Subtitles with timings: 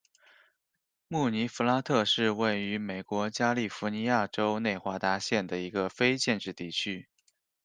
[1.07, 7.07] 穆尼弗拉特是位于美国加利福尼亚州内华达县的一个非建制地区。